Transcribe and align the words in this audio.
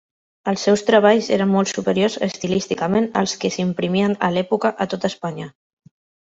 Els 0.51 0.61
seus 0.67 0.83
treballs 0.87 1.27
eren 1.35 1.51
molt 1.55 1.73
superiors 1.73 2.17
estilísticament 2.29 3.07
als 3.23 3.37
que 3.45 3.53
s'imprimien 3.59 4.19
a 4.29 4.33
l'època 4.37 4.75
a 4.87 4.93
tota 4.95 5.15
Espanya. 5.15 5.51